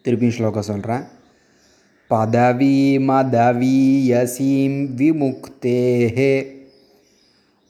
திருப்பி 0.05 0.29
ஸ்லோகம் 0.29 0.63
சொல்கிறேன் 0.63 1.05
பதவி 2.11 2.75
மதவீயசீம் 3.07 4.79
விமுக்தேஹே 4.97 6.33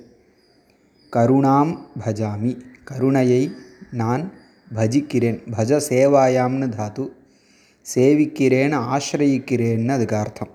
கருணாம் 1.15 1.73
பஜாமி 2.05 2.53
கருணையை 2.83 3.51
நான் 3.91 4.31
பஜிக்கிறேன் 4.75 5.41
பஜ 5.57 5.81
சேவாயாம்னு 5.89 6.69
தாத்து 6.77 7.09
சேவிக்கிறேன் 7.95 8.73
ஆசிரயிக்கிறேன்னு 8.93 9.87
அதுக்கு 9.87 10.15
அர்த்தம். 10.15 10.51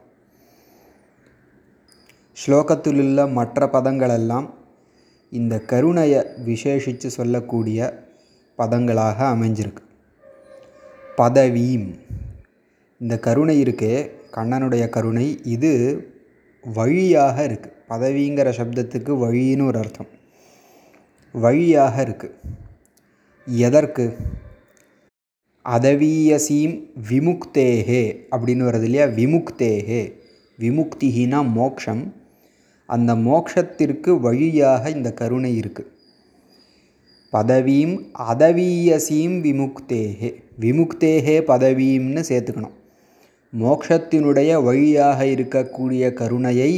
ஸ்லோகத்திலுள்ள 2.47 3.33
மற்ற 3.33 3.67
பதங்களெல்லாம் 3.73 4.61
இந்த 5.39 5.59
கருணையை 5.61 6.21
விசேஷித்து 6.47 7.07
சொல்லக்கூடிய 7.07 7.79
பதங்களாக 8.59 9.19
அமைஞ்சிருக்கு. 9.35 9.83
பதவீம். 11.17 11.87
இந்த 12.99 13.19
கருணை 13.19 13.63
இருக்கே 13.63 14.11
கண்ணனுடைய 14.33 14.89
கருணை 14.89 15.41
இது 15.45 15.73
வழியாக 16.65 17.47
இருக்குது 17.47 17.79
பதவிங்கிற 17.89 18.49
சப்தத்துக்கு 18.59 19.13
வழின்னு 19.25 19.67
ஒரு 19.67 19.79
அர்த்தம். 19.79 20.11
வழியாக 21.33 22.05
இருக்குது 22.05 22.35
எதற்கு? 23.47 24.17
அதவீயசீம் 25.65 26.77
விமுக்தேஹே 27.09 28.05
அப்படின்னு 28.31 28.67
வருது 28.69 28.83
இல்லையா? 28.83 29.07
விமுக்தேஹே 29.07 30.03
விமுக்திகினா 30.59 31.53
மோக்ஷம். 31.53 32.05
அந்த 32.89 33.15
மோக்ஷத்திற்கு 33.15 34.11
வழியாக 34.21 34.91
இந்த 34.91 35.11
கருணை 35.13 35.53
இருக்குது 35.61 35.91
பதவியும் 37.33 37.95
அதவீயசீம் 38.33 39.37
விமுக்தேகே 39.45 40.31
விமுக்தேஹே 40.61 41.37
பதவியும்னு 41.51 42.23
சேர்த்துக்கணும். 42.29 42.77
மோக்ஷத்தினுடைய 43.53 44.51
வழியாக 44.63 45.25
இருக்கக்கூடிய 45.27 46.13
கருணையை 46.13 46.73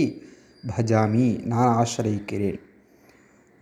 பஜாமி 0.65 1.27
நான் 1.45 1.73
ஆசிரயிக்கிறேன். 1.81 2.61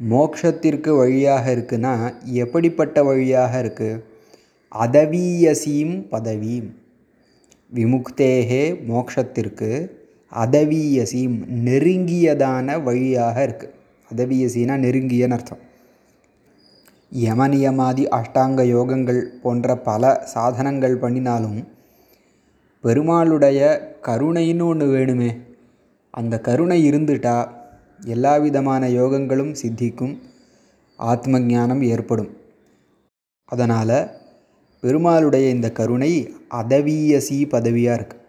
மோக்ஷத்திற்கு 0.00 0.90
வழியாக 0.96 1.44
இருக்குன்னா 1.54 1.94
எப்படிப்பட்ட 2.42 3.02
வழியாக 3.02 3.62
இருக்குது 3.62 4.02
அதவீயசீம் 4.72 5.96
பதவியும் 6.10 6.70
விமுக்தேகே 7.72 8.64
மோக்ஷத்திற்கு 8.88 9.70
அதவீயசீம் 10.32 11.36
நெருங்கியதான 11.66 12.76
வழியாக 12.82 13.36
இருக்குது 13.46 13.74
அதவீயசீனா 14.10 14.74
நெருங்கியன்னு 14.84 15.36
அர்த்தம். 15.36 15.62
யமனியமாதி 17.24 18.04
அஷ்டாங்க 18.18 18.60
யோகங்கள் 18.76 19.20
போன்ற 19.42 19.76
பல 19.88 20.12
சாதனங்கள் 20.34 20.96
பண்ணினாலும் 21.02 21.58
பெருமாளுடைய 22.84 23.60
கருணைன்னு 24.06 24.64
ஒன்று 24.66 24.86
வேணுமே. 24.94 25.30
அந்த 26.10 26.34
கருணை 26.48 26.78
இருந்துட்டா 26.90 27.36
எல்லா 28.14 28.32
விதமான 28.36 28.88
யோகங்களும் 29.00 29.52
சித்திக்கும் 29.60 30.14
ஆத்ம 30.98 31.40
ஞானம் 31.52 31.82
ஏற்படும். 31.92 32.32
அதனால் 33.44 33.98
பெருமாளுடைய 34.82 35.46
இந்த 35.56 35.68
கருணை 35.72 36.10
அதவீயசி 36.60 37.38
பதவியாக 37.54 37.98
இருக்குது 37.98 38.21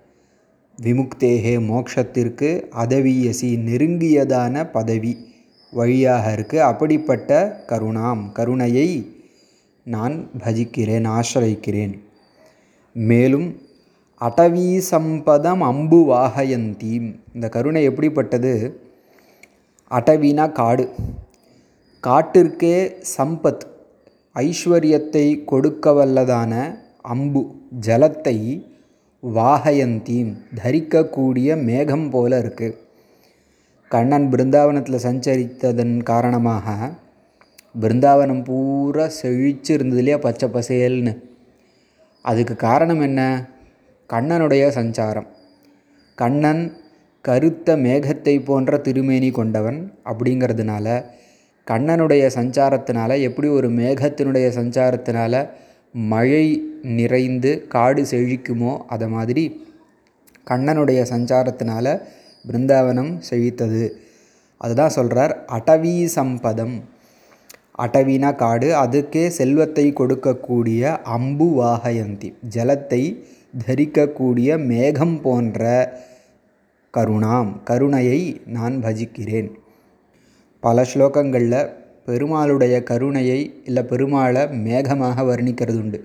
விமுக்தேகே 0.82 1.60
மோக்ஷத்திற்கு 1.62 2.64
அதவீயசி 2.76 3.50
நெருங்கியதான 3.66 4.72
பதவி 4.72 5.18
வழியாக 5.72 6.36
இருக்குது 6.36 6.58
அப்படிப்பட்ட 6.58 7.64
கருணாம் 7.68 8.32
கருணையை 8.32 9.16
நான் 9.84 10.30
பஜிக்கிறேன் 10.38 11.20
ஆசிரயிக்கிறேன். 11.20 12.00
மேலும் 12.94 13.62
அடவீ 14.22 14.82
சம்பதம் 14.92 15.62
அம்பு 15.62 16.10
வாகயந்தீம். 16.10 17.20
இந்த 17.34 17.50
கருணை 17.50 17.84
எப்படிப்பட்டது? 17.84 18.82
அடவினா 19.92 20.52
காடு. 20.52 20.90
காட்டிற்கே 22.04 22.96
சம்பத் 23.18 23.62
ஐஸ்வர்யத்தை 24.36 25.44
கொடுக்க 25.46 25.92
வல்லதான 25.92 26.78
அம்பு 27.02 27.56
ஜலத்தை 27.82 28.72
வாகயந்தீம் 29.28 30.36
தரிக்கக்கூடிய 30.64 31.64
மேகம் 31.64 32.10
போல 32.10 32.40
இருக்குது 32.40 32.78
கண்ணன் 33.90 34.30
பிருந்தாவனத்தில் 34.30 35.04
சஞ்சரித்ததன் 35.04 36.04
காரணமாக 36.04 36.92
பிருந்தாவனம் 37.82 38.44
பூரா 38.44 39.06
செழிச்சு 39.06 39.70
இருந்தது 39.70 39.98
இல்லையா? 39.98 40.18
பச்சை 40.18 40.50
பசேல்னு. 40.50 41.20
அதுக்கு 42.22 42.56
காரணம் 42.56 43.00
என்ன? 43.00 43.50
கண்ணனுடைய 44.14 44.68
சஞ்சாரம். 44.68 45.28
கண்ணன் 46.16 46.78
கருத்த 47.22 47.78
மேகத்தை 47.78 48.46
போன்ற 48.46 48.78
திருமேனி 48.78 49.32
கொண்டவன். 49.32 49.94
அப்படிங்கிறதுனால 50.06 51.04
கண்ணனுடைய 51.68 52.30
சஞ்சாரத்தினால 52.36 53.22
எப்படி 53.22 53.48
ஒரு 53.48 53.70
மேகத்தினுடைய 53.70 54.48
சஞ்சாரத்தினால 54.60 55.50
மழை 55.94 56.72
நிறைந்து 56.81 57.68
காடு 57.68 58.02
செழிக்குமோ 58.04 58.78
அதை 58.88 59.08
மாதிரி 59.08 59.66
கண்ணனுடைய 60.48 61.02
சஞ்சாரத்தினால 61.09 62.02
பிருந்தாவனம் 62.48 63.18
செழித்தது. 63.30 63.94
அதுதான் 64.58 64.90
சொல்கிறார் 64.90 65.46
அடவி 65.46 66.06
சம்பதம். 66.16 66.81
அடவினா 67.78 68.36
காடு 68.36 68.76
அதுக்கே 68.76 69.28
செல்வத்தை 69.28 69.92
கொடுக்கக்கூடிய 69.92 71.02
அம்பு 71.02 71.64
வாகயந்தி 71.64 72.34
ஜலத்தை 72.56 73.24
தரிக்கக்கூடிய 73.68 74.66
மேகம் 74.66 75.22
போன்ற 75.22 75.62
கருணாம் 76.92 77.64
கருணையை 77.64 78.42
நான் 78.46 78.75
பஜிக்கிறேன். 78.84 79.52
பல 80.60 80.86
ஸ்லோகங்களில் 80.94 81.74
பெருமாளுடைய 82.08 82.75
கருணையை 82.90 83.40
இல்லை 83.66 83.84
பெருமாளை 83.91 84.41
மேகமாக 84.66 85.24
வர்ணிக்கிறது 85.30 85.80
உண்டு 85.84 86.00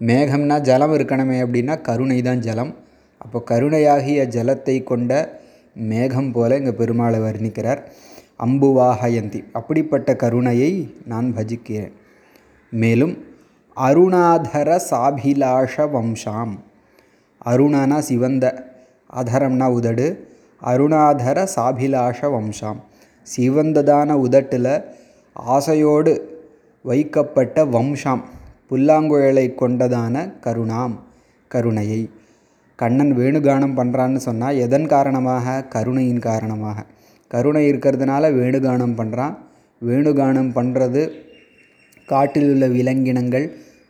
மேகம்னா 0.00 0.56
ஜலம் 0.68 0.94
இருக்கணுமே 0.94 1.36
அப்படின்னா 1.44 1.74
கருணை 1.80 2.22
தான் 2.22 2.38
ஜலம். 2.38 2.72
அப்போ 3.20 3.38
கருணையாகிய 3.50 4.22
ஜலத்தை 4.36 4.76
கொண்ட 4.82 5.12
மேகம் 5.90 6.32
போல 6.32 6.56
இங்கே 6.60 6.72
பெருமாளை 6.80 7.18
வர்ணிக்கிறார். 7.26 7.80
அம்புவாகயந்தி 8.46 9.40
அப்படிப்பட்ட 9.52 10.16
கருணையை 10.22 10.72
நான் 11.06 11.28
பஜிக்கிறேன். 11.36 11.94
மேலும் 12.72 13.14
அருணாதர 13.76 14.70
சாபிலாஷ 14.90 15.74
வம்சாம். 15.94 16.54
அருணானா 17.46 17.98
சிவந்த 17.98 18.44
அதரம்னா 19.22 19.68
உதடு. 19.78 20.08
அருணாதர 20.62 21.38
சாபிலாஷ 21.56 22.20
வம்சாம். 22.36 22.80
சிவந்ததான 23.36 24.12
உதட்டில் 24.26 24.74
ஆசையோடு 25.36 26.12
வைக்கப்பட்ட 26.84 27.64
வம்சாம் 27.64 28.22
புல்லாங்குழலை 28.70 29.46
கொண்டதான 29.60 30.14
கருணாம் 30.40 30.94
கருணையை. 31.48 32.10
கண்ணன் 32.76 33.12
வேணுகானம் 33.16 33.76
பண்ணுறான்னு 33.78 34.16
சொன்னால் 34.16 34.56
எதன் 34.56 34.86
காரணமாக? 34.86 35.64
கருணையின் 35.74 36.24
காரணமாக. 36.28 36.86
கருணை 37.30 37.62
இருக்கிறதுனால 37.72 38.30
வேணுகானம் 38.40 38.96
பண்ணுறான் 39.00 39.34
வேணுகானம் 39.82 40.50
பண்ணுறது 40.56 41.02
காட்டில் 42.06 42.48
உள்ள 42.52 42.66
விலங்கினங்கள் 42.68 43.46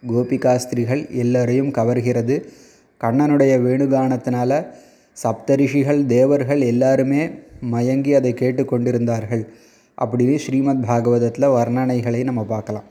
கோபிகாஸ்திரிகள் 0.09 1.03
எல்லோரையும் 1.23 1.71
கவர்கிறது. 1.71 2.37
கண்ணனுடைய 3.01 3.55
வேணுகானத்தினால 3.67 4.53
சப்தரிஷிகள் 5.23 6.01
தேவர்கள் 6.07 6.61
எல்லாருமே 6.61 7.23
மயங்கி 7.61 8.15
அதை 8.15 8.33
கேட்டு 8.35 8.65
கொண்டிருந்தார்கள். 8.65 9.45
அப்படின்னு 9.99 10.37
ஸ்ரீமத் 10.45 10.85
பாகவதத்தில் 10.89 11.55
வர்ணனைகளை 11.57 12.25
நம்ம 12.25 12.45
பார்க்கலாம். 12.45 12.87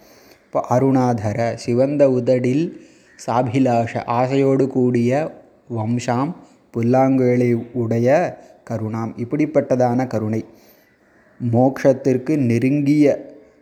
இப்போ 0.45 0.59
அருணாதர 0.69 1.39
சிவந்த 1.55 2.03
உதடில் 2.09 2.65
சாபிலாஷ 3.25 4.03
ஆசையோடு 4.19 4.67
கூடிய 4.67 5.11
வம்சாம் 5.75 6.31
புல்லாங்குழலை 6.73 7.49
உடைய 7.73 8.07
கருணாம் 8.69 9.11
இப்படிப்பட்டதான 9.17 10.07
கருணை. 10.07 10.41
மோக்ஷத்திற்கு 11.39 12.33
நெருங்கிய 12.49 13.05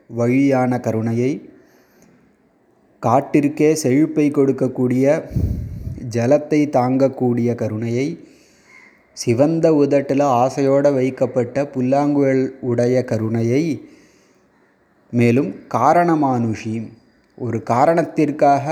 வழியான 0.08 0.80
கருணையை 0.80 1.32
காட்டிற்கே 3.02 3.70
செழிப்பை 3.74 4.26
கொடுக்கக்கூடிய 4.32 5.06
ஜலத்தை 6.10 6.60
தாங்கக்கூடிய 6.78 7.50
கருணையை 7.56 8.08
சிவந்த 9.18 9.66
உதட்டில் 9.74 10.26
ஆசையோடு 10.42 10.90
வைக்கப்பட்ட 10.94 11.66
புல்லாங்குழல் 11.66 12.46
உடைய 12.62 13.04
கருணையை 13.04 13.64
மேலும் 15.14 15.50
காரணமானுஷி 15.74 16.76
ஒரு 17.38 17.58
காரணத்திற்காக 17.64 18.66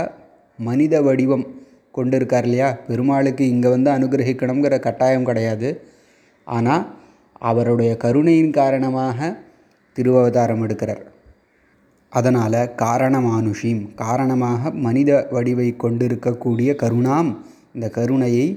மனித 0.60 1.02
வடிவம் 1.02 1.46
கொண்டிருக்கார் 1.98 2.44
இல்லையா? 2.44 2.70
பெருமாளுக்கு 2.88 3.44
இங்கே 3.48 3.70
வந்து 3.70 3.90
அனுகிரகிக்கணுங்கிற 3.92 4.80
கட்டாயம் 4.80 5.24
கிடையாது. 5.24 5.70
ஆனால் 6.48 6.84
அவருடைய 7.50 7.92
கருணையின் 7.98 8.52
காரணமாக 8.52 9.30
திருவவதாரம் 9.96 10.64
எடுக்கிறார். 10.66 11.04
அதனால் 12.12 12.60
காரணமானுஷிம் 12.78 13.82
காரணமாக 13.96 14.72
மனித 14.86 15.28
வடிவை 15.32 15.76
கொண்டிருக்கக்கூடிய 15.76 16.70
கருணாம் 16.76 17.30
இந்த 17.74 17.90
கருணையை 17.90 18.48